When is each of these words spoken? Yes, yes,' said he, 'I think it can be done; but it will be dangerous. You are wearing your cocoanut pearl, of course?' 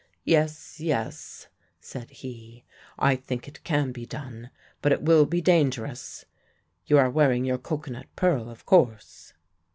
Yes, 0.23 0.79
yes,' 0.79 1.47
said 1.79 2.09
he, 2.09 2.65
'I 2.97 3.17
think 3.17 3.47
it 3.47 3.63
can 3.63 3.91
be 3.91 4.07
done; 4.07 4.49
but 4.81 4.91
it 4.91 5.03
will 5.03 5.27
be 5.27 5.41
dangerous. 5.41 6.25
You 6.87 6.97
are 6.97 7.11
wearing 7.11 7.45
your 7.45 7.59
cocoanut 7.59 8.07
pearl, 8.15 8.49
of 8.49 8.65
course?' 8.65 9.33